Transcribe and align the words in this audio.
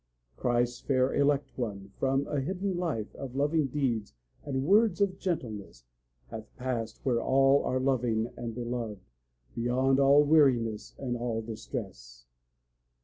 Christ's 0.35 0.79
fair 0.79 1.13
elect 1.13 1.51
one, 1.59 1.91
from 1.99 2.25
a 2.25 2.39
hidden 2.41 2.75
life 2.75 3.13
Of 3.13 3.35
loving 3.35 3.67
deeds 3.67 4.15
and 4.43 4.63
words 4.65 4.99
of 4.99 5.19
gentleness, 5.19 5.85
Hath 6.31 6.47
passed 6.57 6.99
where 7.05 7.21
all 7.21 7.63
are 7.65 7.79
loving 7.79 8.33
and 8.35 8.55
beloved, 8.55 8.97
Beyond 9.53 9.99
all 9.99 10.23
weariness 10.23 10.95
and 10.97 11.15
all 11.15 11.43
distress. 11.43 12.25